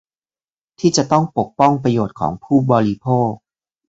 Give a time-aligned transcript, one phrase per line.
[0.79, 3.31] ที่จะต้องปกป้องประโยชน์ของผู้บริโภค